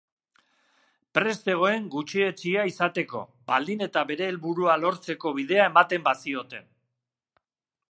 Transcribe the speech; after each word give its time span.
Prest 1.17 1.49
zegoen 1.51 1.85
gutxietsia 1.95 2.63
izateko, 2.71 3.21
baldin 3.53 3.85
eta 3.89 4.05
bere 4.13 4.31
helburua 4.31 4.81
lortzeko 4.87 5.37
bidea 5.41 5.71
ematen 5.75 6.09
bazioten. 6.11 6.69